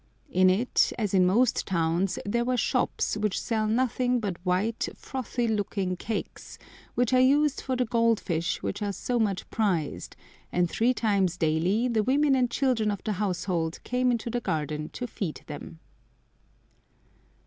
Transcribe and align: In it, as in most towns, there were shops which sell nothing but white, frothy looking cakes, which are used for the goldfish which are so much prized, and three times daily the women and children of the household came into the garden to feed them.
In 0.31 0.49
it, 0.49 0.91
as 0.97 1.13
in 1.13 1.27
most 1.27 1.67
towns, 1.67 2.17
there 2.25 2.43
were 2.43 2.57
shops 2.57 3.15
which 3.17 3.39
sell 3.39 3.67
nothing 3.67 4.19
but 4.19 4.37
white, 4.43 4.89
frothy 4.95 5.47
looking 5.47 5.95
cakes, 5.95 6.57
which 6.95 7.13
are 7.13 7.19
used 7.19 7.61
for 7.61 7.75
the 7.75 7.85
goldfish 7.85 8.63
which 8.63 8.81
are 8.81 8.93
so 8.93 9.19
much 9.19 9.47
prized, 9.51 10.15
and 10.51 10.67
three 10.67 10.95
times 10.95 11.37
daily 11.37 11.87
the 11.87 12.01
women 12.01 12.33
and 12.33 12.49
children 12.49 12.89
of 12.89 13.03
the 13.03 13.11
household 13.21 13.77
came 13.83 14.09
into 14.09 14.31
the 14.31 14.41
garden 14.41 14.89
to 14.89 15.05
feed 15.05 15.41
them. 15.45 15.79